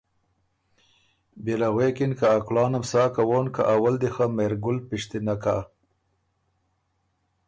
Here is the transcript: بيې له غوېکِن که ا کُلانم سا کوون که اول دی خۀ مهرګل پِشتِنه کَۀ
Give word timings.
بيې 1.43 1.55
له 1.61 1.67
غوېکِن 1.73 2.11
که 2.19 2.25
ا 2.35 2.37
کُلانم 2.47 2.83
سا 2.91 3.03
کوون 3.15 3.45
که 3.55 3.61
اول 3.73 3.95
دی 4.01 4.09
خۀ 4.15 4.25
مهرګل 4.37 4.77
پِشتِنه 4.87 5.35
کَۀ 5.43 5.57